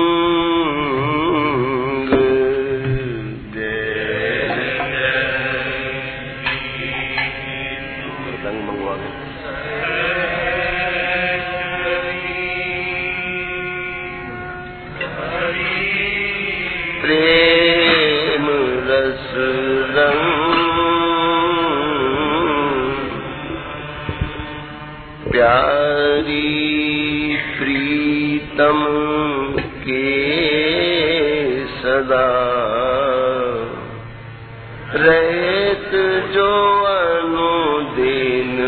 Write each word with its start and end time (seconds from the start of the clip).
रहत 35.01 35.91
जो 36.33 36.83
अनुदिन 36.85 38.59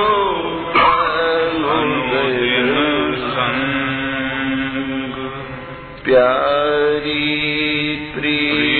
प्यारी 6.05 7.37
प्रीतम 8.17 8.80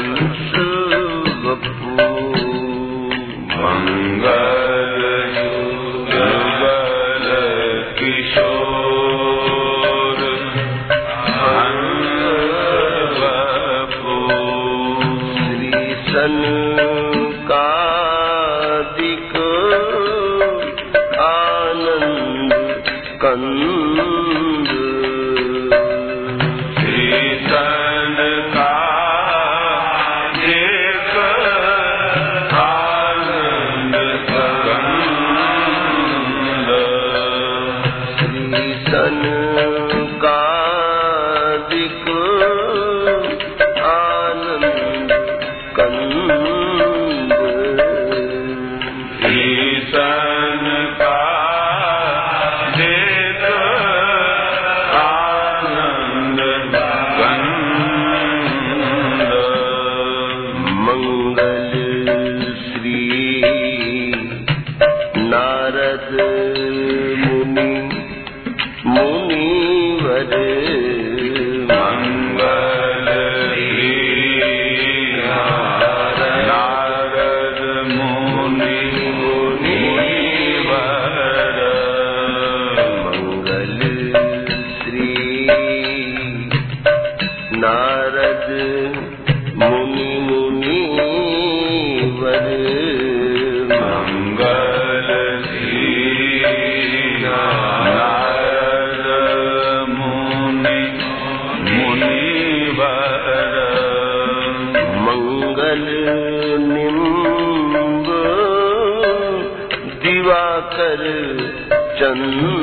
Santo. 0.00 0.69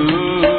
Ooh. 0.09 0.56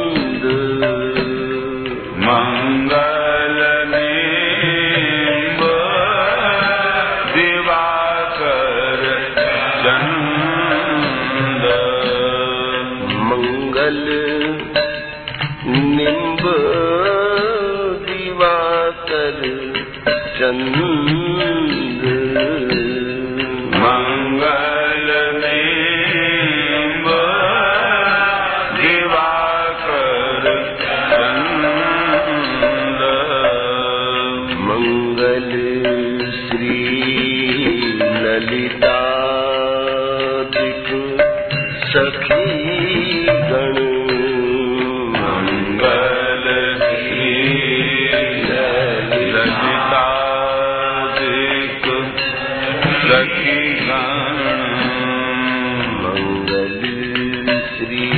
श्री 57.88 58.17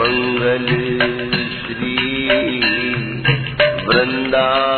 मंगल 0.00 0.66
श्री 1.54 1.94
वृंदावन 3.86 4.77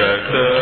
जगत 0.00 0.59